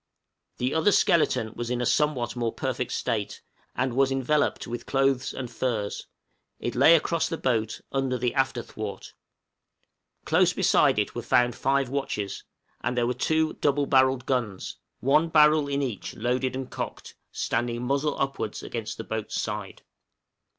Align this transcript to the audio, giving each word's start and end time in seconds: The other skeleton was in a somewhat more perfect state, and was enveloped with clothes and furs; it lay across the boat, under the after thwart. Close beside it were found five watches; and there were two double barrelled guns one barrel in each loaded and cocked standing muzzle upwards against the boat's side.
The 0.57 0.73
other 0.73 0.91
skeleton 0.91 1.53
was 1.55 1.69
in 1.69 1.79
a 1.79 1.85
somewhat 1.85 2.35
more 2.35 2.51
perfect 2.51 2.91
state, 2.91 3.43
and 3.75 3.93
was 3.93 4.11
enveloped 4.11 4.65
with 4.65 4.87
clothes 4.87 5.31
and 5.31 5.47
furs; 5.51 6.07
it 6.59 6.73
lay 6.73 6.95
across 6.95 7.29
the 7.29 7.37
boat, 7.37 7.81
under 7.91 8.17
the 8.17 8.33
after 8.33 8.63
thwart. 8.63 9.13
Close 10.25 10.53
beside 10.53 10.97
it 10.97 11.13
were 11.13 11.21
found 11.21 11.55
five 11.55 11.87
watches; 11.87 12.43
and 12.83 12.97
there 12.97 13.05
were 13.05 13.13
two 13.13 13.53
double 13.61 13.85
barrelled 13.85 14.25
guns 14.25 14.77
one 15.01 15.29
barrel 15.29 15.67
in 15.67 15.83
each 15.83 16.15
loaded 16.15 16.55
and 16.55 16.71
cocked 16.71 17.13
standing 17.31 17.83
muzzle 17.83 18.19
upwards 18.19 18.63
against 18.63 18.97
the 18.97 19.03
boat's 19.03 19.39
side. 19.39 19.83